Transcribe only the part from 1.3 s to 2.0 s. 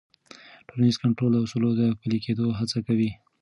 د اصولو د